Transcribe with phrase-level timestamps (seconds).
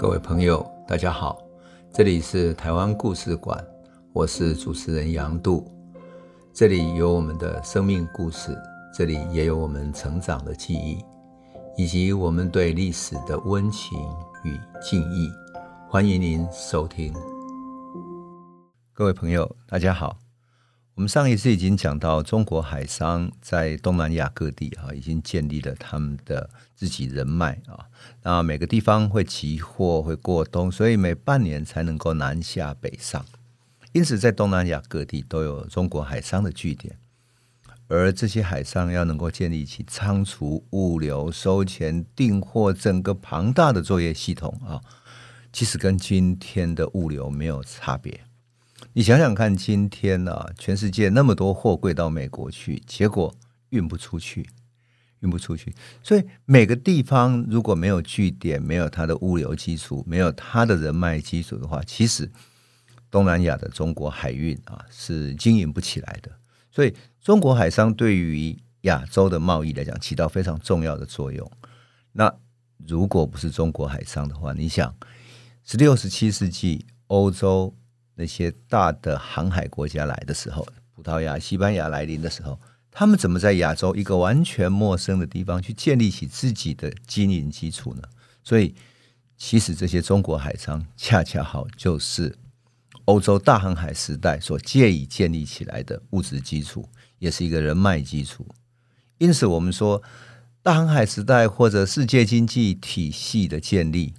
[0.00, 1.42] 各位朋友，大家好，
[1.92, 3.62] 这里是台湾故事馆，
[4.14, 5.70] 我是主持人杨度，
[6.54, 8.56] 这里有我们的生命故事，
[8.94, 11.04] 这里也有我们成长的记忆，
[11.76, 13.98] 以及我们对历史的温情
[14.42, 15.30] 与敬意。
[15.86, 17.12] 欢迎您收听。
[18.94, 20.16] 各位朋友，大家好。
[20.96, 27.86] 我们上一次已经讲到，中国海商在东南亚各地啊，已经建立了他们的自己人脉啊。
[28.22, 33.24] 那每个地方会集货，会过冬，所以每半年才能够南下北上。
[33.92, 36.98] 因此，在东南亚各地都有中国海商的据点。
[37.88, 44.80] 而这些海商要能够建立起仓储、物流、收钱、订货整个庞大的作业系统啊，
[45.52, 48.20] 其实跟今天的物流没有差别。
[48.92, 53.32] 你想想看，今天呢、啊，全世界那么多货柜到美国去，结果
[53.68, 54.48] 运不出去，
[55.20, 55.72] 运不出去。
[56.02, 62.28] 所以每个地方如果没有据点，没有它的物流基础，没有它的人脉基础的话，其实
[63.12, 66.32] 东南亚的中国海运啊是经营不起来的。
[66.72, 71.48] 所以中国海商对于亚洲的贸易来讲，起到非常重要的作用。
[72.10, 72.34] 那
[72.88, 74.92] 如果不是中国海商的话，你想，
[75.62, 77.72] 十六、十七世纪欧洲。
[78.20, 88.02] 那些大的航海国家来的时候，葡萄牙、西班牙来临的时候，他们怎么在亚洲一个完全陌生的地方去建立起自己的经营基础呢？
[88.44, 88.74] 所以，
[89.38, 92.36] 其实这些中国海商恰恰好就是
[93.06, 96.86] 欧洲大航海时代所借以建立起来的物质基础，
[97.18, 98.46] 也是一个人脉基础。
[99.16, 100.02] 因此，我们说
[100.62, 104.12] 大航海时代或者世界经济体系的建立，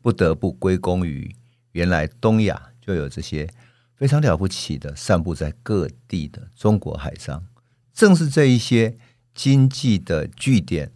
[0.00, 1.34] 不得不归功于
[1.72, 2.69] 原来东亚。
[2.90, 3.48] 就有这些
[3.94, 7.46] 非常了不起的散布在各地的中国海商，
[7.94, 8.98] 正是这一些
[9.32, 10.90] 经济的据点、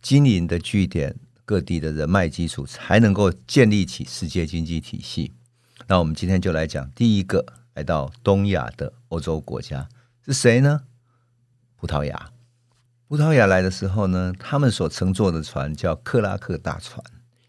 [0.00, 5.32] 经营的据点、各地的人脉基础，才能够建立起世界经济体系。
[5.88, 7.44] 那我们今天就来讲第一个
[7.74, 9.88] 来到东亚的欧洲国家
[10.24, 10.82] 是谁呢？
[11.74, 12.30] 葡萄牙。
[13.08, 17.04] 葡萄牙来的时候呢，他们所乘坐的船叫克拉克大船。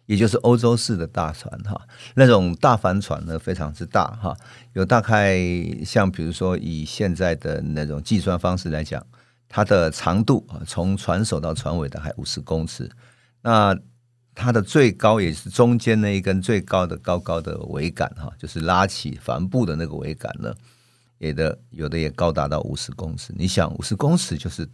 [0.06, 1.82] 也就是欧洲式的大船哈，
[2.14, 4.38] 那种大帆船呢，非常之大哈，
[4.74, 5.40] 有大概
[5.84, 9.04] 像比如说以现在的那种计算方式来讲，
[9.50, 12.88] 它的长度啊，从船首到船尾大概五十公尺，
[13.42, 13.76] 那
[14.36, 20.54] 它的最高也是中间那一根最高的高高的桅杆哈，就是拉起帆布的那个桅杆呢，
[21.18, 23.34] 有的有的也高达到五十公尺。
[23.36, 24.70] 你想五十公尺就是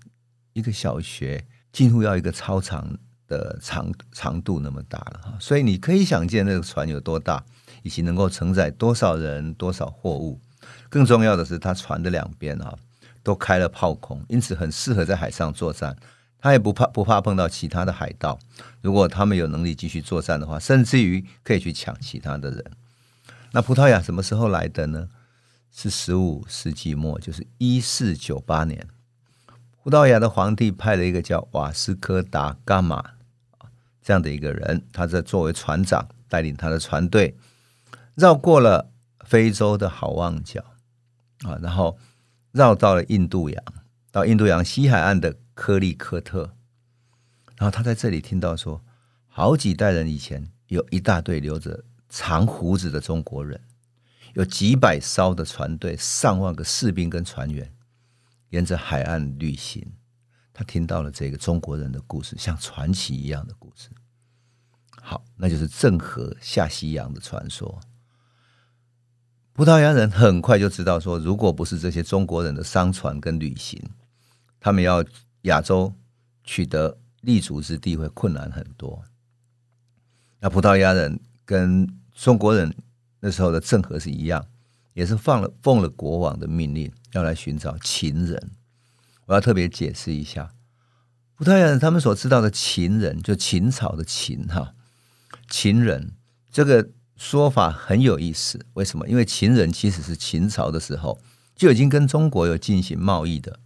[0.52, 2.98] 一个小学，几乎要一个操场。
[3.32, 7.42] 的长长度那么大了，所以你可以想见那个船有多大，
[7.82, 10.38] 以及能够承载多少人、多少货物。
[10.90, 12.78] 更重要的是，它船的两边啊
[13.24, 15.96] 都开了炮孔，因此很适合在海上作战。
[16.44, 18.38] 它也不怕不怕碰到其他的海盗。
[18.82, 22.66] 如果他们有能力继续作战的话，甚至于可以去抢其他的人。
[23.54, 25.08] 那葡萄牙什么时候来的呢？
[25.72, 28.88] 是十五世纪末，就是一四九八年，
[29.82, 33.12] 葡萄牙的皇帝派了一个叫瓦斯科达伽马。
[34.02, 37.38] 这样的一个人，他在作为船长，带领他的船队
[38.16, 38.92] 绕过了
[39.26, 40.64] 非洲的好望角
[41.44, 41.98] 啊，然后
[42.52, 43.64] 绕到了印度洋，
[44.12, 46.56] 到印度洋西海岸的科利科特，
[47.58, 48.84] 然后他在这里听到说，
[49.28, 53.62] 好几代人以前有一大队留着长胡子的中国人，
[54.34, 57.72] 有几百艘的船队，上万个士兵跟船员，
[58.50, 59.94] 沿着海岸旅行。
[60.64, 63.90] 听到了这个中国人的故事，像传奇一样的故事。
[65.02, 67.80] 好，那就是郑和下西洋的传说。
[69.54, 73.82] 葡萄牙人很快就知道说，如果不是这些中国人的商船跟旅行，
[74.60, 75.04] 他们要
[75.44, 75.94] 亚洲
[76.44, 79.04] 取得立足之地会困难很多。
[80.40, 82.74] 那葡萄牙人跟中国人
[83.20, 84.46] 那时候的郑和是一样，
[84.94, 88.52] 也是放了奉了国王的命令，要来寻找秦人。
[89.32, 90.52] 我要特别解释一下，
[91.36, 94.74] 葡萄牙人他们所知道的秦人，就秦朝的秦哈，
[95.50, 96.12] 秦人
[96.52, 98.66] 这个说法很有意思。
[98.74, 99.08] 为什么？
[99.08, 101.18] 因为秦人其实是秦朝的时候
[101.56, 103.58] 就已经跟中国有进行贸易的，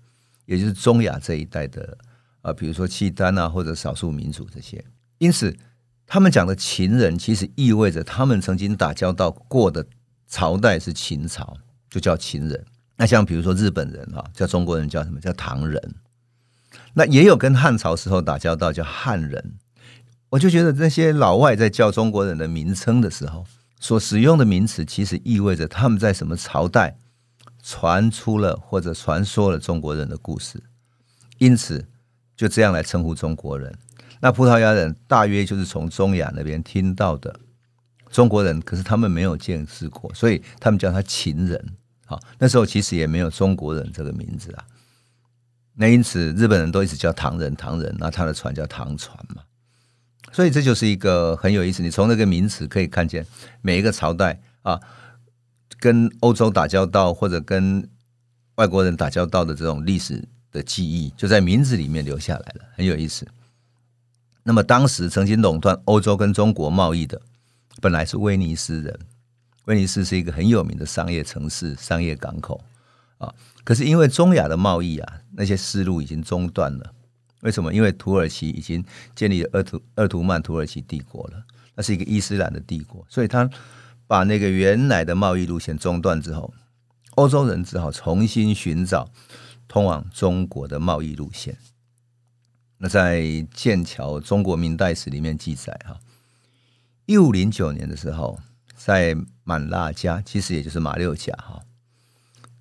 [0.45, 1.97] 也就是中亚这一带的
[2.43, 4.85] 啊，比如说契丹啊，或者少数民族这些。
[5.17, 5.57] 因此，
[6.05, 9.87] 他们讲的秦人，其实意味着他们曾经打交道过的
[10.27, 11.57] 朝代是秦朝，
[11.89, 12.63] 就叫秦人。
[12.97, 15.19] 那像比如说日本人哈，叫中国人叫什么？
[15.19, 15.95] 叫唐人。
[16.93, 19.55] 那也有跟汉朝时候打交道叫汉人。
[20.29, 23.45] 我就觉得那些老外在叫中国人的名称的时候，
[23.79, 26.97] 所使用的名词其实意味着他们在什么朝代
[27.61, 30.61] 传出了或者传说了中国人的故事，
[31.37, 31.87] 因此
[32.35, 33.77] 就这样来称呼中国人。
[34.21, 37.39] 那葡萄牙人大约就是从中亚那边听到的
[38.09, 41.75] 中国人，可是他们没有见识过，所以他们叫他秦人。
[42.05, 44.65] 好，那时候其实也没有中国人这个名字啊。
[45.73, 49.41] 那因此日本人都一直叫唐人，唐人，那他的船叫唐船嘛。
[50.31, 53.25] 所以这就是一个很有意思，你从那个名词可以看见
[53.61, 54.79] 每一个朝代啊，
[55.79, 57.89] 跟欧洲打交道或者跟
[58.55, 63.27] 外国人打交道的这种历史的记忆，就在名字里面留下来了，很有意思。
[64.43, 67.21] 那么当时曾经垄断欧洲跟中国贸易的，
[67.81, 68.99] 本来是威尼斯人。
[69.65, 72.63] 威尼斯是一个很有名的商业城市、商业港口
[73.17, 73.33] 啊。
[73.63, 76.93] 可是因为中亚的贸易啊，那些丝路已经中断了。
[77.41, 77.71] 为什么？
[77.71, 78.83] 因为土耳其已经
[79.15, 81.43] 建立了鄂图鄂图曼土耳其帝国了，
[81.75, 83.47] 那是一个伊斯兰的帝国，所以他
[84.07, 86.51] 把那个原来的贸易路线中断之后，
[87.11, 89.11] 欧洲人只好重新寻找
[89.67, 91.55] 通往中国的贸易路线。
[92.77, 93.23] 那在
[93.53, 95.99] 剑桥《中国明代史》里面记载，哈，
[97.05, 98.39] 一五零九年的时候，
[98.75, 99.15] 在
[99.45, 101.61] 满腊加，其实也就是马六甲，哈，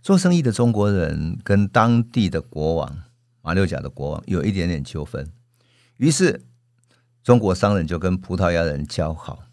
[0.01, 3.03] 做生意的中国人跟当地的国王
[3.43, 5.33] 马六甲的国王有一点点纠纷，
[5.97, 6.45] 于是
[7.23, 9.45] 中国商人就跟葡萄牙人交好。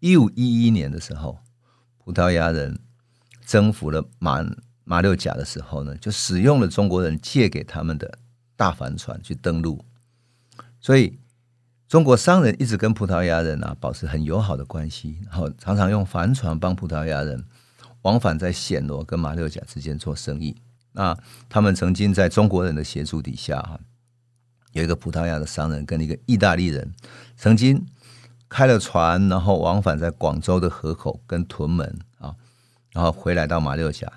[0.00, 1.38] 一五一一年的时候，
[1.98, 2.80] 葡萄牙人
[3.46, 4.44] 征服了马
[4.82, 8.18] 马六甲的时候呢，就使用了中国人借给他们的
[8.56, 9.84] 大帆船去登陆。
[10.80, 11.20] 所以，
[11.92, 17.44] 中国商人一直跟葡萄牙人啊保持很友好的关系，然后常常用帆船帮葡萄牙人
[18.00, 20.56] 往返在暹罗跟马六甲之间做生意。
[20.92, 21.14] 那
[21.50, 23.78] 他们曾经在中国人的协助底下，哈，
[24.72, 26.94] 有一个葡萄牙的商人跟一个意大利人
[27.36, 27.84] 曾经
[28.48, 32.34] 开了船，然后往返在广州的河口跟屯门啊，
[32.94, 34.10] 然后回来到马六甲，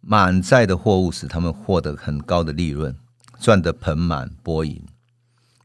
[0.00, 2.96] 满载的货物使他们获得很高的利润，
[3.38, 4.84] 赚得盆满钵盈。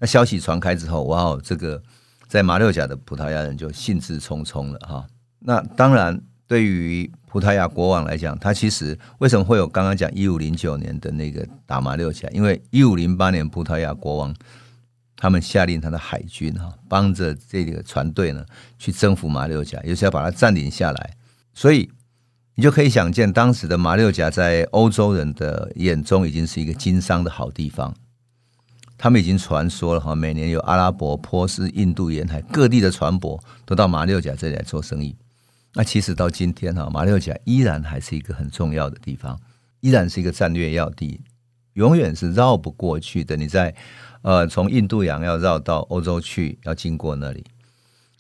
[0.03, 1.81] 那消息传开之后，哇哦，这个
[2.27, 5.07] 在马六甲的葡萄牙人就兴致冲冲了哈。
[5.39, 12.27] 那当然，对于葡萄牙国王来讲，他其实为什么会有刚刚讲一五零九年的那个打马六甲？
[12.33, 14.35] 因为一五零八年葡萄牙国王
[15.15, 18.45] 他们下令他的海军哈，帮着这个船队呢
[18.77, 21.13] 去征服马六甲，也就是要把它占领下来。
[21.53, 21.89] 所以
[22.55, 27.95] 你就可以想见，当时的马六甲在欧洲人的眼中已经是一个经商的好地方。
[29.03, 35.13] 他们已经传说了哈，每年有阿拉伯、波斯、印度沿海各地的船舶都到马六甲这里来做生意。
[35.73, 39.38] 那其实到今天哈，马六甲依然还是一个很重要的地方，
[39.81, 41.19] 依然是一个战略要地，
[41.73, 43.35] 永远是绕不过去的。
[43.35, 43.75] 你在
[44.21, 47.44] 呃，从印度洋要绕到欧洲去，要经过那里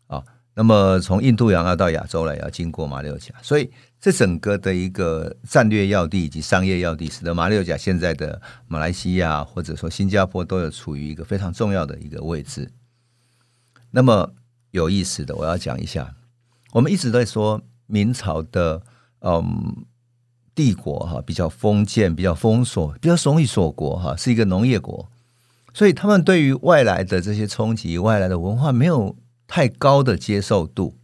[0.07, 0.21] 啊。
[0.53, 3.71] 那么从印度洋要到亚洲来，要经过马六甲，所以。
[4.03, 12.69] 这整个的一个战略要地以及商业要地，使得马六甲现在的马来西亚或者说新加坡都有处于一个非常重要的一个位置。
[13.91, 14.33] 那么
[14.71, 16.15] 有意思的，我要讲一下，
[16.73, 18.81] 我们一直在说明朝的
[19.21, 19.85] 嗯
[20.53, 25.09] 帝国哈比较封建、比较封锁、比较容易锁国哈，是一个农业国，
[25.73, 29.15] 所以他们对于外来的这些冲击、外来的文化没有
[29.47, 30.97] 太高的接受度。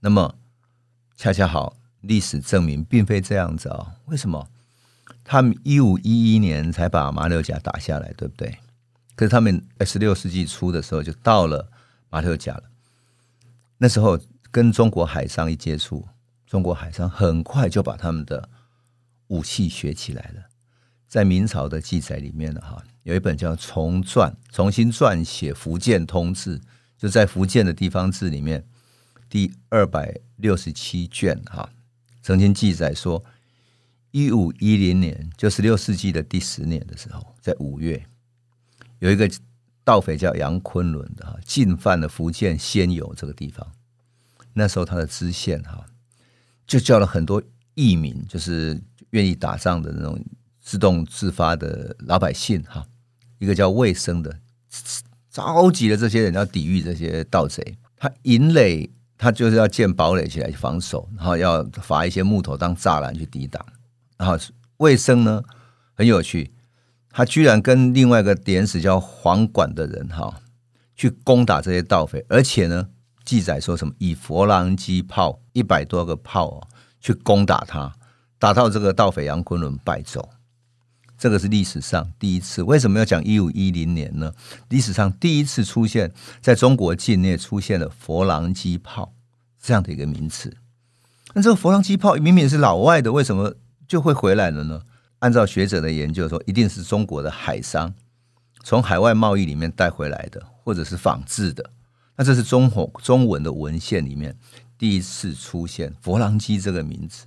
[0.00, 0.34] 那么。
[1.20, 3.92] 恰恰好，历史证明并非这样子、哦！
[4.06, 4.48] 为什么？
[5.22, 8.58] 他们一五一一年才把马六甲打下来，对不对？
[9.14, 11.70] 可是他们十六世纪初的时候就到了
[12.08, 12.62] 马六甲了。
[13.76, 14.18] 那时候
[14.50, 16.08] 跟中国海商一接触，
[16.46, 18.48] 中国海商很快就把他们的
[19.26, 20.44] 武器学起来了。
[21.06, 26.58] 在明朝的记载里面呢，哈，有一本叫《重撰》，重新撰写福建通志，
[26.96, 28.64] 就在福建的地方志里面。
[29.28, 31.70] 第二百六十七卷，哈，
[32.22, 33.24] 曾经记载说，
[34.10, 38.04] 一五一零年，就十六世纪的第十年的时候，在五月，
[38.98, 39.30] 有一个
[39.84, 43.66] 盗匪叫杨昆仑的哈，进犯了福建仙游这个地方。
[44.52, 45.86] 那时候他的知县哈，
[46.66, 47.42] 就叫了很多
[47.74, 48.80] 义民，就是
[49.10, 50.22] 愿意打仗的那种
[50.60, 52.86] 自动自发的老百姓哈，
[53.38, 54.40] 一个叫魏生的，
[55.30, 58.90] 召集了这些人要抵御这些盗贼，他引垒。
[59.22, 63.62] 他就是要建堡垒起来防守，然后要伐一些木头当栅栏去抵挡。
[64.16, 64.34] 然后
[64.78, 65.42] 卫生呢
[65.92, 66.54] 很有趣，
[67.10, 70.40] 他居然跟另外一个典史叫黄管的人哈
[70.96, 72.88] 去攻打这些盗匪，而且呢
[73.22, 76.66] 记载说什么以佛郎机炮一百多个炮
[76.98, 77.92] 去攻打他，
[78.38, 80.26] 打到这个盗匪杨昆仑败走。
[81.20, 82.62] 这个是历史上第一次。
[82.62, 84.32] 为什么要讲一五一零年呢？
[84.70, 86.10] 历史上第一次出现
[86.40, 89.12] 在中国境内出现了佛郎机炮
[89.60, 90.56] 这样的一个名词。
[91.34, 93.54] 那这个佛郎机炮明明是老外的，为什么
[93.86, 94.80] 就会回来了呢？
[95.18, 97.92] 按照学者的研究说，一定是中国的海商
[98.64, 101.70] 从海外贸易里面带回来的，或者是仿制的。
[102.16, 104.34] 那这是中红中文的文献里面
[104.78, 107.26] 第一次出现“佛郎机”这个名词，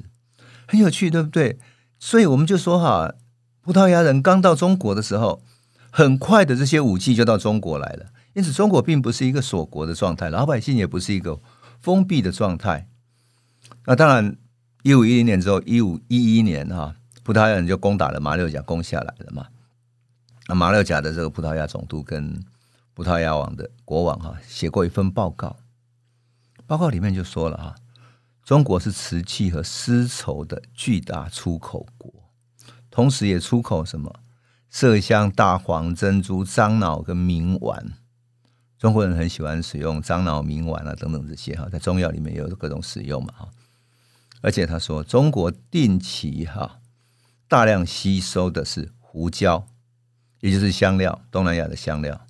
[0.68, 1.60] 很有趣，对不对？
[2.00, 3.14] 所以我们就说哈，
[3.64, 5.42] 葡萄牙人刚到中国的时候，
[5.90, 8.08] 很快的这些武器就到中国来了。
[8.34, 11.40] 因此，中国并不是一个锁国的状态，老百姓也不是一个
[11.80, 12.90] 封闭的状态。
[13.86, 14.36] 那当然，
[14.82, 19.48] 一五一零年之后，一五一一年哈，葡萄牙人就攻打了马六甲，攻下来了嘛。
[20.48, 22.44] 那马六甲的这个葡萄牙总督跟
[22.94, 25.56] 葡萄牙王的国王哈写过一份报告，
[26.68, 27.76] 报告里面就说了哈，
[28.44, 32.12] 中国是瓷器和丝绸的巨大出口国，
[32.94, 34.20] 同时也出口什么
[34.72, 37.94] 麝香、大黄、珍珠、樟脑跟铭玩。
[38.78, 43.50] 中国人很喜欢使用樟脑、铭玩啊等等这些哈，在中药里面有各种使用嘛哈。
[44.42, 46.82] 而且他说，中国定期哈
[47.48, 49.66] 大量吸收的是胡椒，
[50.42, 52.28] 也就是香料，东南亚的香料。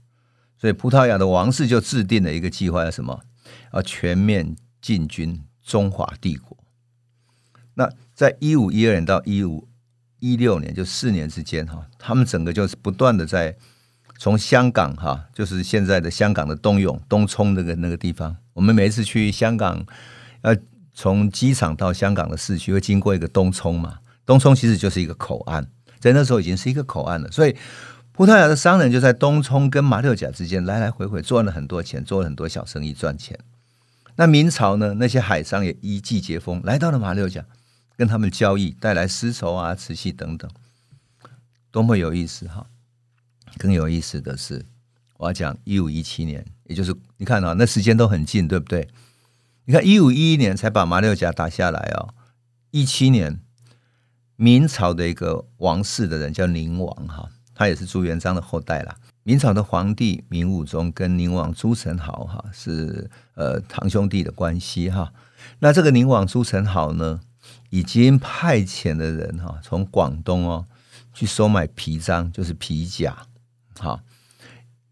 [0.58, 3.26] 所以葡萄牙的王室就制定了一个计划，要什么？
[3.74, 6.58] 要全面进军中华帝国。
[7.74, 9.68] 那在一五一二年到一五
[10.24, 13.56] 一六年，就四年之间哈，他们整个就是不断的在。
[14.20, 19.86] 从香港哈，就是现在的香港的东涌、东涌那个那个地方，我们每一次去香港，
[20.44, 20.56] 要
[20.94, 23.98] 从机场到香港的市区，会经过一个东涌嘛。
[24.26, 25.68] 东涌其实就是一个口岸，
[26.00, 27.30] 在那时候已经是一个口岸了。
[27.32, 27.54] 所以
[28.14, 33.38] 葡萄牙的商人就在东涌跟马六甲之间来来回回赚了很多钱，做了很多小生意赚钱。
[34.16, 37.44] 那明朝呢，那些海商也依季节风来到了马六甲，
[37.96, 40.50] 跟他们交易，带来丝绸啊、瓷器等等，
[41.72, 42.68] 多么有意思哈！
[43.58, 44.66] 更有意思的是，
[45.18, 48.90] 我要讲一五一七年，也就是你看啊，那时间都很近，对不对？
[49.66, 52.14] 你看一五一一年才把马六甲打下来哦，
[52.72, 53.40] 一七年，
[54.36, 58.98] 明朝的一个王室的人叫宁王哈，他也是朱元璋的后代啦。
[59.26, 65.14] 明朝的皇帝明武宗跟宁王朱宸濠哈是呃堂兄弟的关系哈。
[65.60, 67.22] 那这个宁王朱宸濠呢，
[67.74, 70.68] 已经派遣的人哈，从广东哦
[71.12, 73.26] 去收买皮张，就是皮甲。
[73.80, 74.00] 好，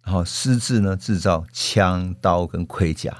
[0.01, 3.15] 然后私自呢制造枪刀跟盔甲，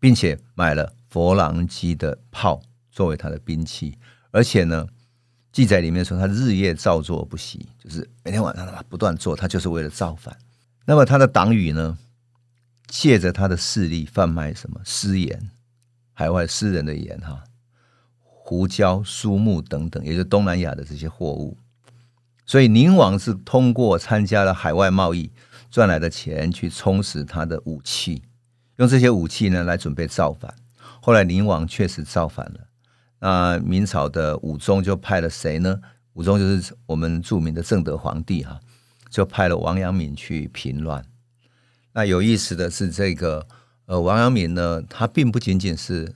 [0.00, 3.96] 并且买了佛朗机的炮作为他的兵器，
[4.32, 4.88] 而且呢，
[5.52, 10.36] 记载里面说他日夜照做不息，就是每天晚上他不断做，他就是为了造反。
[10.84, 11.96] 那么他的党羽呢，
[12.88, 15.48] 借着他的势力贩卖什么私盐，
[16.12, 17.44] 海外私人的盐哈，
[18.46, 21.56] 胡椒、苏木等等，也就是东南亚的这些货物。
[22.44, 25.32] 所以宁王是通过参加了海外贸易
[25.70, 28.22] 赚来的钱去充实他的武器，
[28.76, 30.54] 用这些武器呢来准备造反。
[31.00, 32.60] 后来宁王确实造反了，
[33.20, 35.80] 那明朝的武宗就派了谁呢？
[36.12, 38.60] 武宗就是我们著名的正德皇帝哈，
[39.08, 41.02] 就派了王阳明去平乱。
[41.94, 43.46] 那有意思的是，这个
[43.86, 46.14] 呃王阳明呢，他并不仅仅是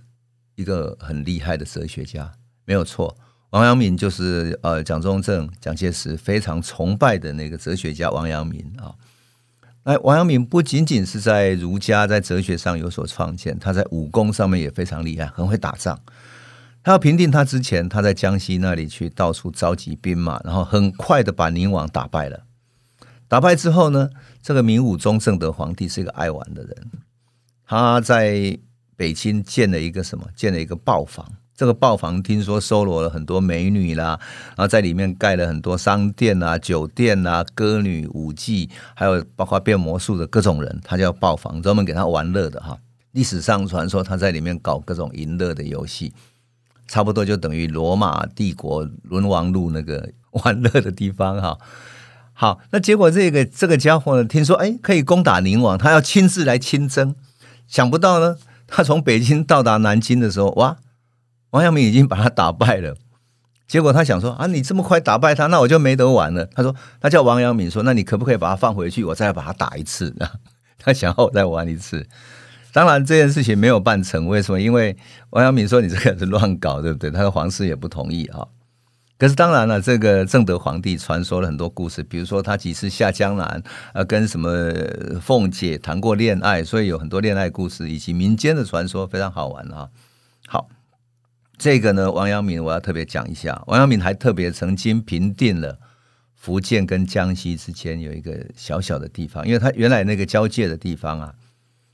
[0.58, 2.32] 一个很厉害的哲学家，
[2.64, 3.16] 没有错。
[3.50, 8.92] 王阳明就是呃蒋中正、蒋介石非常崇拜的那个哲学家王阳明啊。
[9.84, 15.98] 那王阳明不仅仅是在儒家在哲学上有所创建，他在武功上面也非常厉害，很会打仗。
[16.82, 22.44] 他要平定他之前，他在江西那里去到处召集兵马，然后很快的把宁王打败了。
[23.28, 24.10] 打败之后呢，
[24.42, 26.90] 这个明武宗正德皇帝是一个爱玩的人，
[27.64, 28.58] 他在
[28.98, 30.26] 北京建了一个什么？
[30.34, 31.24] 建了一个豹房。
[31.54, 42.76] 这个豹房听说收罗了很多美女啦，然后在里面盖了很多商店啊、酒店啊、歌女、舞妓，还有包括变魔术的各种人，他叫豹房，专门给他玩乐的哈。
[43.12, 46.12] 历史上传说他在里面搞各种淫乐的游戏，
[46.88, 50.10] 差不多就等于罗马帝国沦亡路那个
[50.44, 51.58] 玩乐的地方哈。
[52.32, 57.16] 好，那结果这个这个家伙呢，听说哎可以攻打宁王，他要亲自来亲征，
[57.66, 58.36] 想不到呢，
[58.70, 60.76] 他从北京到达南京的时候，哇！
[61.50, 62.94] 王阳明已经把他打败了，
[63.66, 66.44] 结果他想说啊，你这么快打败他，那我就没得玩了。
[66.54, 70.14] 他说，他叫王阳明说，那你可不可以把他放回去，我再把他打一次？
[70.78, 72.06] 他想要我再玩一次。
[72.74, 74.60] 当然这件事情没有办成，为什么？
[74.60, 74.94] 因为
[75.30, 77.10] 王阳明说你这个是乱搞，对不对？
[77.10, 78.46] 他的皇室也不同意啊。
[79.18, 84.72] 可是当然了，这个正德皇帝传说了很多故事，比如说他几次下江南啊，跟什么
[85.20, 89.90] 凤姐谈过恋爱，所以有很多恋爱故事以及民间的传说，非常好玩啊。
[90.46, 90.68] 好。
[91.60, 93.64] 这个呢，王阳明我要特别讲一下。
[93.66, 95.76] 王阳明还特别曾经平定了
[96.36, 101.34] 福建跟江西之间有一个小小的地方，因为他原来那个交界的地方啊，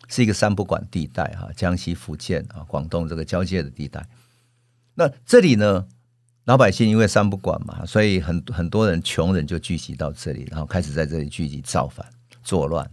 [0.06, 4.06] 是一个三不管地带哈，江西、福建啊、广东这个交界的地带。
[4.96, 5.86] 那这里呢，
[6.44, 12.06] 老百姓因为三不管嘛，所以很很多人穷人就聚集到这里，然后开始在这里聚集造反
[12.42, 12.90] 作乱。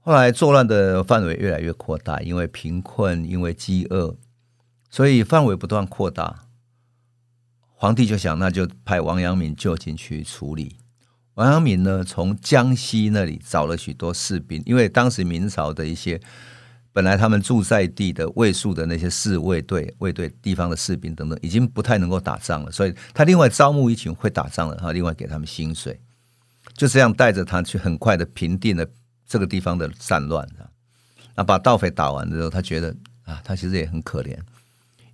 [0.00, 4.16] 后来作乱的范围越来越扩大，因为贫困，因为饥饿，
[4.90, 6.44] 所以范围不断扩大。
[7.78, 10.76] 皇帝就想，那就派王阳明就近去处理。
[11.34, 16.20] 王阳明呢，从江西那里找了许多士兵，因为当时明朝的一些
[16.96, 26.00] 本来他们驻在地的卫戍的那些侍卫队、卫队地方的士兵等等，已经不太能够打仗了，所以他另外招募一群会打仗的，然后另外给他们薪水，
[26.74, 28.86] 就这样带着他去，很快的平定了
[29.26, 30.48] 这个地方的战乱。
[31.34, 34.34] 那把盗匪打完之后，他觉得啊，他其实也很可怜。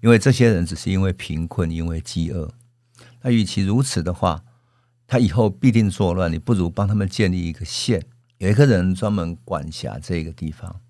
[0.00, 2.48] 因为这些人只是因为贫困，因为饥饿。
[3.22, 4.44] 那与其如此的话，
[5.08, 6.32] 他以后必定作乱。
[6.32, 8.04] 你不如帮他们建立一个县，
[8.38, 10.80] 有一个人专门管辖这个地方，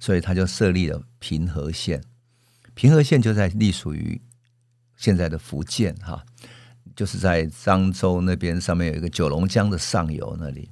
[0.00, 2.02] 所以他就设立了平和县。
[2.74, 4.20] 平和县就在隶属于
[4.96, 6.24] 现在的福建，哈，
[6.96, 10.70] 就是在漳州那边，上面有一个九龙江的上游那里。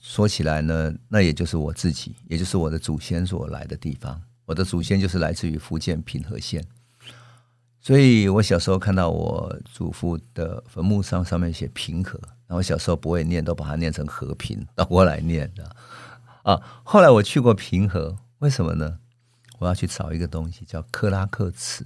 [0.00, 4.20] 说起来呢，那也就是我自己，也就是我的祖先所来的地方。
[4.44, 6.64] 我的祖先就是来自于福建平和县，
[7.80, 12.16] 所以我小时候看到我祖父的坟墓上上面写平和，
[12.46, 15.76] 然后小时候不会念，都把它念成和平，倒过来念的
[16.46, 16.62] 啊。
[16.82, 18.98] 后来我去过平和，为什么呢？
[19.58, 21.84] 我要去找一个东西叫克拉克池。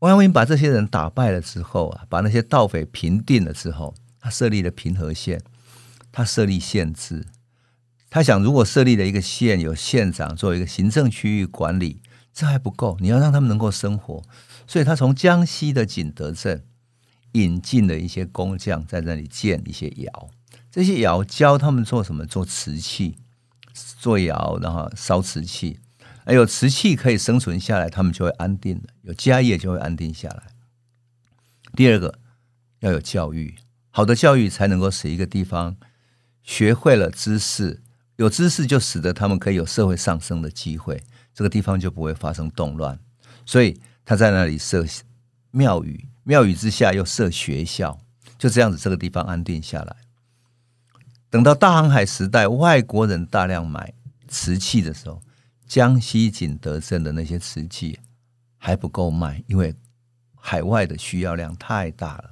[0.00, 5.42] 王阳明把这些人打败了之后啊，把那些盗匪平定了之后，他设立了平和县，
[6.10, 7.26] 他设立县制。
[8.08, 14.22] 他想，如果设立了一个县，有县长做一个行政区域管理，这还不够，你要让他们能够生活。
[14.66, 16.64] 所以他从江西的景德镇
[17.32, 20.30] 引进了一些工匠，在那里建一些窑。
[20.72, 22.26] 这些窑教他们做什么？
[22.26, 23.18] 做瓷器，
[23.72, 25.80] 做窑，然后烧瓷器。
[26.24, 30.42] 哎有瓷器可以生存下来，他们就会安定了，有家业就会安定下来。
[31.74, 32.18] 第二个，
[32.80, 33.56] 要有教育，
[33.90, 35.76] 好的教育才能够使一个地方
[36.42, 37.82] 学会了知识。
[38.16, 42.98] 有知识就使得他们可以有社会上升的机会，这个地方就不会发生动乱。
[43.46, 44.84] 所以他在那里设
[45.50, 47.98] 庙宇，庙宇之下又设学校，
[48.38, 49.96] 就这样子，这个地方安定下来。
[51.30, 53.94] 等到大航海时代，外国人大量买
[54.26, 55.22] 瓷器的时候，
[55.66, 58.00] 江西景德镇的那些瓷器
[58.58, 59.72] 还不够卖，因为
[60.34, 62.30] 海外的需要量太大了。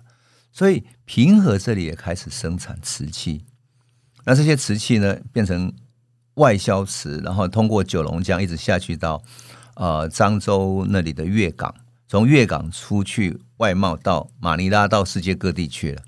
[0.52, 3.44] 所以平和这里也开始生产瓷器。
[4.24, 5.72] 那这些瓷器呢，变成
[6.34, 9.22] 外销瓷，然后通过九龙江一直下去到
[9.76, 11.72] 呃漳州那里的粤港，
[12.08, 16.02] 从粤港出去外贸到马尼拉，到世界各地去了。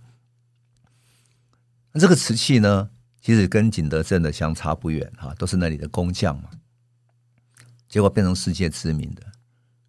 [1.92, 6.50] 那这个瓷器呢，其实跟景德镇的相差不远哈，都是那里的工匠嘛。
[7.88, 9.22] 结果变成世界知名的。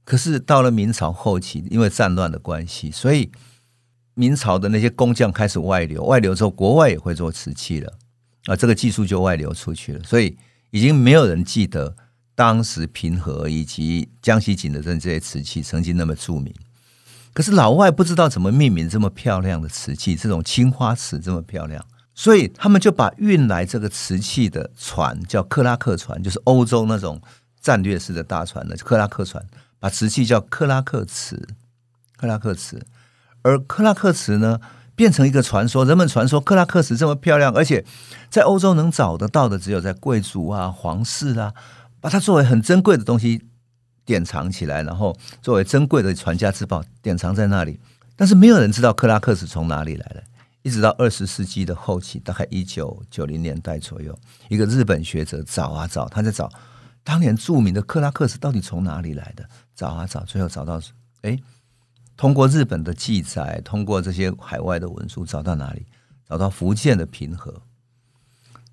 [0.04, 3.32] 可是到了明朝后期，因为战乱的关系，所以
[4.16, 7.98] 明朝的那些工匠开始外流，外流之后，国外也会做瓷器了。
[8.46, 10.36] 啊，这个技术就外流出去了，所以
[10.72, 11.96] 已经没有人记得
[12.34, 16.52] 当时平和以及江西景德镇这些瓷器曾经那么著名。
[17.34, 27.22] 可是老外不知道怎么命名这么漂亮的瓷器，这种青花瓷这么漂亮，所以他们就把运来这个瓷器的船叫克拉克船，就是欧洲那种
[27.62, 29.44] 战略式的大船的克拉克船，
[29.80, 31.48] 把瓷器叫克拉克瓷，
[32.18, 32.86] 克拉克瓷，
[33.44, 34.60] 而克拉克瓷呢，
[34.94, 37.86] 变成一个传说，人们传说克拉克瓷这么漂亮，而且
[38.30, 41.54] 在欧洲能找得到的只有在贵族啊、皇室啊，
[42.02, 43.46] 把它作为很珍贵的东西
[44.06, 47.80] 典藏起来，然后作为珍贵的传家之宝典藏在那里。
[48.16, 50.24] 但是没有人知道克拉克瓷从哪里来的，
[50.62, 54.18] 一直到二十世纪的后期，大概一九九零年代左右，
[54.50, 56.52] 一个日本学者找啊找，他在找
[57.04, 60.82] 当年著名的克拉克瓷到底从哪里来的，找啊找，最后找到，
[61.22, 61.38] 哎。
[62.18, 65.88] 通过日本的记载，通过这些海外的文书，找到哪里？
[66.30, 67.64] 找到福建的平和。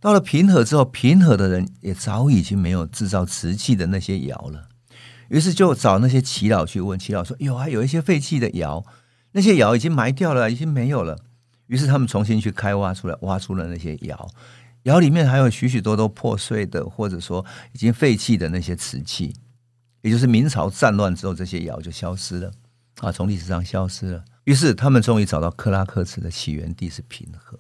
[0.01, 4.68] 到了平和之后，平和的人也早已经没有制造瓷器的那些窑了。
[5.29, 8.85] 于是就找那些耆老去问，耆老说：“有啊，有一些废弃的窑，
[9.33, 11.19] 那些窑已经埋掉了，已经没有了。”
[11.69, 14.29] 于是他们重新去开挖出来，挖出了那些窑，
[14.85, 19.35] 窑里面还有许许多多破碎的，或者说已经废弃的那些瓷器。
[20.01, 22.51] 也就是明朝战乱之后，这些窑就消失了。
[23.01, 24.25] 啊，从历史上消失了。
[24.45, 27.59] 于是他们终于找到克拉克瓷的起源地是平和。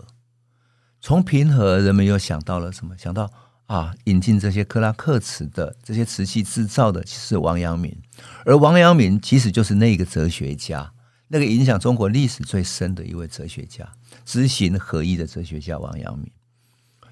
[1.00, 2.96] 从平和，人们又想到了什么？
[2.96, 3.30] 想到
[3.68, 7.96] 啊，引进这些克拉克瓷的这些瓷器制造的是王阳明，
[8.44, 10.92] 而王阳明其实就是那个哲学家，
[11.28, 13.88] 那个影响中国历史最深的一位哲学家，
[14.24, 16.30] 知行合一的哲学家王阳明。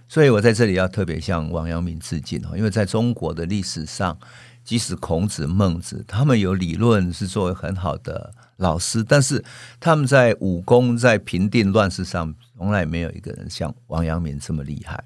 [0.08, 4.18] 所以我在这里要特别向王阳明致敬哦，因为在中国的历史上。
[4.66, 9.44] 即使孔子、孟子，他们有理论是作为很好的老师，但是
[9.78, 15.04] 他们在武功、在平定乱世上，从来没有一个人像王阳明这么厉害。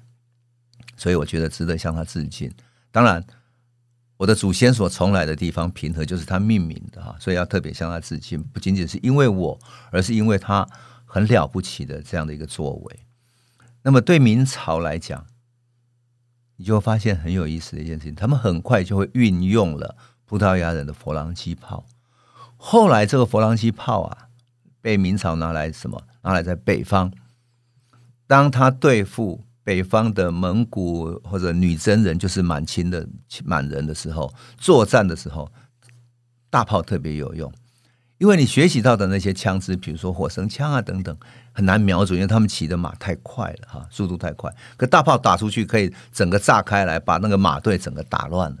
[1.01, 2.53] 所以我觉得值得向他致敬。
[2.91, 3.25] 当然，
[4.17, 9.59] 我的祖先所从来的地方平和就是他命名的哈，所以要特别向他致敬，不仅仅是因为我，
[9.89, 10.67] 而是因为他
[11.03, 12.99] 很了不起的这样的一个作为。
[13.81, 15.25] 那么对明朝来讲，
[16.57, 21.83] 你就会发现很有意思的一件事情，他们很快就会运用了葡萄牙人的佛朗机炮。
[22.57, 24.27] 后来这个佛朗机炮啊，
[24.79, 26.03] 被明朝拿来什么？
[26.21, 27.11] 拿来在北方，
[28.27, 33.07] 当他对付北方的蒙古或者女真人，就是满清的
[33.43, 35.51] 满人的时候，作战的时候，
[36.49, 37.51] 大炮特别有用。
[38.17, 41.17] 因为你学习到的那些枪支，比如说火绳枪啊等等，
[41.51, 44.53] 很难瞄准，因为他们骑的马太快了哈，速度太快。
[44.77, 48.57] 可大炮打出去，可以整个炸开来，把那个马队整个打乱了。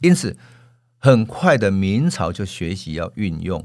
[0.00, 0.36] 因此，
[0.98, 3.64] 很快的明朝就学习要运用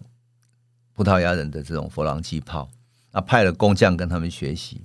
[0.93, 2.69] 葡萄牙人的这种佛朗机炮，
[3.11, 4.83] 啊，派了工匠跟他们学习。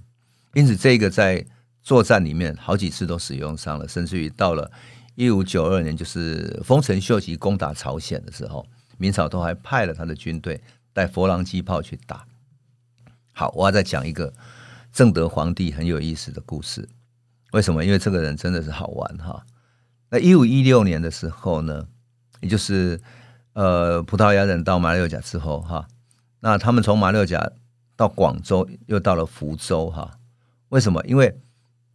[0.55, 1.45] 因此，这个在
[1.85, 4.69] 作战里面好几次都使用上了，甚至于到了
[5.15, 8.67] 一五九二年，就是丰臣秀吉攻打朝鲜的时候。
[8.97, 12.25] 明朝都还派了他的军队带佛郎机炮去打。
[13.33, 14.33] 好，我要再讲一个
[14.93, 16.89] 正德皇帝很有意思的故事。
[17.51, 17.85] 为什么？
[17.85, 19.45] 因为这个人真的是好玩哈。
[20.11, 21.89] 那一五一六年的时候呢，
[22.41, 23.01] 也就是
[23.55, 25.89] 呃葡萄牙人到马六甲之后哈，
[26.39, 27.51] 那他们从马六甲
[27.97, 30.19] 到广州，又到了福州哈。
[30.69, 31.05] 为什么？
[31.05, 31.37] 因为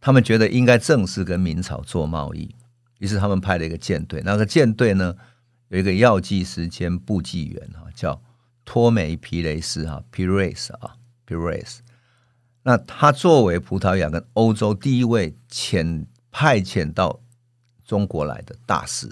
[0.00, 2.54] 他们觉得应该正式跟明朝做贸易，
[2.98, 4.22] 于是他们派了一个舰队。
[4.24, 5.14] 那个舰队呢，
[5.68, 8.22] 有一个药剂师兼部记员哈，叫
[8.64, 11.78] 托梅皮雷斯哈，Pires 啊，Pires。
[12.62, 17.20] 那他作为葡萄牙跟欧洲第一位遣派遣到
[17.84, 19.10] 中国来的大使，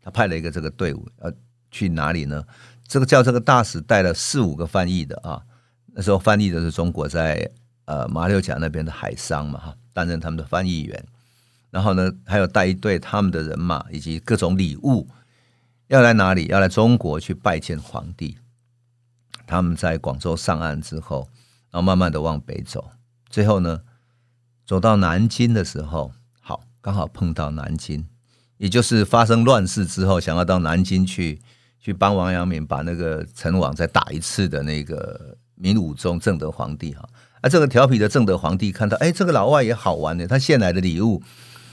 [0.00, 1.32] 他派了一个这个队伍，要
[1.70, 2.44] 去哪里呢？
[2.86, 5.42] 这个叫这个大使带了四五个翻译的啊，
[5.94, 7.50] 那时候翻译的是中国在
[7.86, 11.04] 呃马六甲那边的海商嘛哈，担任他们的翻译员。
[11.70, 15.08] 然后呢，还有带一队他们的人马以及各种礼物。
[15.88, 16.46] 要来哪里？
[16.46, 18.38] 要来中国去拜见皇帝。
[19.46, 21.28] 他们在广州上岸之后，
[21.70, 22.92] 然后慢慢的往北走，
[23.28, 23.82] 最后呢，
[24.64, 28.06] 走到南京的时候，好，刚好碰到南京，
[28.56, 31.42] 也就是发生乱世之后，想要到南京去
[31.78, 37.06] 去帮王阳明把那个陈王再打一次的那个明武宗正德皇帝哈。
[37.42, 41.22] 啊，这个调皮的正德皇帝看到，哎，这个老外也好玩呢，他献来的礼物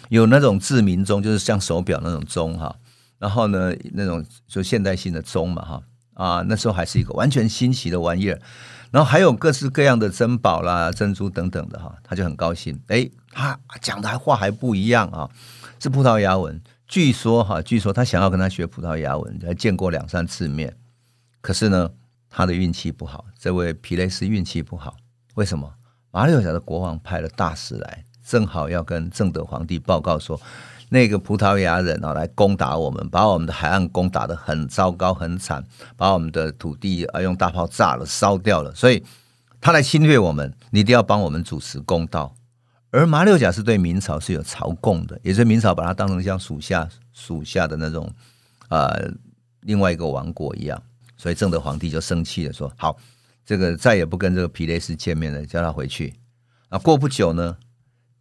[0.10, 2.76] 有那种制明钟，就是像手表那种钟哈。
[3.20, 5.82] 然后呢，那种就现代性的钟嘛，哈
[6.16, 8.40] 啊，那时候还是一个完全新奇的玩意儿。
[8.92, 12.80] 然后还有各式各样的珍宝啦、珍珠等等的哈，他就很高兴。
[12.88, 15.30] 诶，他讲的话还不一样啊，
[15.80, 16.60] 是葡萄牙文。
[16.88, 20.76] 据说哈，据说他想要跟他学葡萄牙文，还见过两三次面。
[21.42, 21.92] 可是呢，
[22.30, 24.96] 他的运气不好，这位皮雷斯运气不好。
[25.40, 25.74] 为什么？
[26.12, 30.40] 马六甲的国王派了大使来，正好要跟正德皇帝报告说。
[30.92, 35.64] 那个葡萄牙人啊，来攻打我们，把我们的海岸攻打得很糟糕、很惨，
[35.96, 38.74] 把我们的土地啊用大炮炸了、烧掉了。
[38.74, 39.02] 所以
[39.62, 42.34] 他来侵略我们，你一定要帮我们主持公道。
[42.90, 48.12] 而马六甲是对明朝是有朝贡的，也是明朝把它当成像属下、属下的那种
[48.68, 49.12] 啊、呃、
[49.62, 50.82] 另外一个王国一样。
[51.16, 52.98] 所以正德皇帝就生气了，说：“好，
[53.50, 56.14] 这个再也不跟这个皮雷斯见面了，叫他回去。”
[56.70, 57.58] 啊，过不久呢，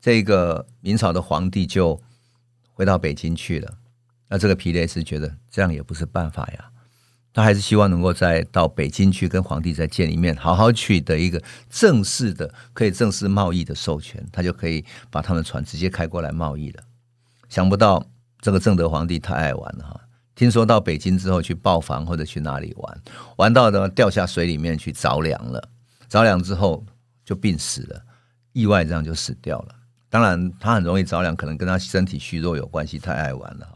[0.00, 2.00] 这个明朝的皇帝就。
[2.78, 3.74] 回到北京去了，
[4.28, 6.70] 那这个皮雷斯觉得这样也不是办法呀，
[7.34, 16.84] 他还是希望能够再到北京去跟皇帝再见一面，好好取得一个正式的可以正式贸易的授权，他就可以把他们船直接开过来贸易了。
[17.48, 18.06] 想不到
[18.40, 20.00] 这个正德皇帝太爱玩了哈，
[20.38, 23.02] 听说到北京之后去豹房或者去哪里玩，
[23.38, 25.68] 玩到的掉下水里面去着凉了，
[26.08, 26.86] 着凉之后
[27.24, 28.00] 就病死了，
[28.52, 29.74] 意外这样就死掉了。
[30.08, 33.66] 当然，他很容易着凉，可能跟他身体虚弱有关系，太爱玩了。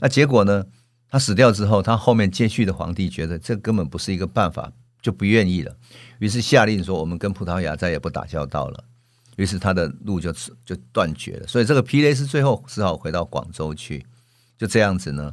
[0.00, 0.66] 那结果呢？
[1.08, 5.76] 他死掉之后，他后面接续的皇帝觉得这根本不是一个办法，就不愿意了。
[6.18, 8.84] 于是下令说：“我们跟葡萄牙再也不打交道了。”
[9.36, 10.32] 于是他的路就
[10.64, 11.46] 就断绝了。
[11.46, 14.06] 所以这个皮雷斯最后只好回到广州去。
[14.56, 15.32] 就这样子呢，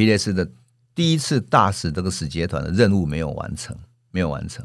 [0.00, 0.50] 皮雷斯的
[0.94, 3.76] 第一次大使这个使节团的任务没有完成，
[4.10, 4.64] 没有完成。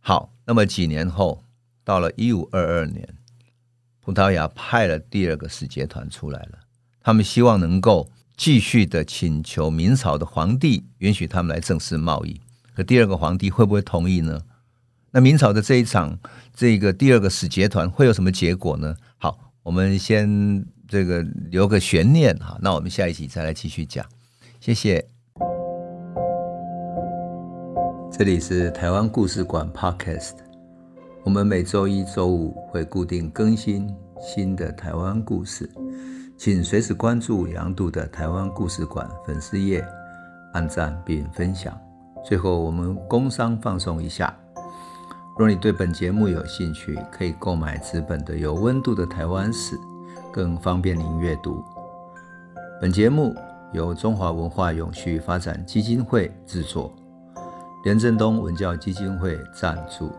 [0.00, 1.42] 好，那么几年后，
[1.82, 3.14] 到了一五二二年。
[4.02, 6.58] 葡萄牙派了第二个使节团出来了，
[7.00, 12.38] 他们希望能够继续的请求明朝的皇帝允许他们来正式贸易。
[12.74, 14.42] 可第二个皇帝会不会同意呢？
[15.12, 16.18] 那明朝的这一场
[16.54, 18.94] 这个第二个使节团会有什么结果呢？
[19.16, 24.06] 好，我们先这个留个悬念哈，那我们下一集再来继续讲。
[24.66, 25.08] 谢谢。
[28.10, 30.32] 这里是台湾故事馆 Podcast。
[31.22, 33.88] 我们每周一、周五会固定更新
[34.20, 35.70] 新的台湾故事，
[36.36, 39.86] 请随时关注杨度的台湾故事馆粉丝页，
[40.52, 41.72] 按赞并分享。
[42.24, 44.36] 最后，我们工商放送一下。
[45.38, 49.76] 若你对本节目有兴趣，可以购买纸本的《有温度的台湾史》，
[50.32, 51.62] 更方便您阅读。
[52.80, 53.32] 本节目
[53.72, 56.94] 由中华文化永续发展基金会制作，
[57.84, 60.10] 连振东文教基金会赞助。